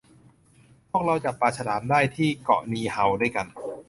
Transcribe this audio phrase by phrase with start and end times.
[0.89, 3.47] พวกเราจับปลาฉลามได้ที่เกาะนีเฮาด้วยกัน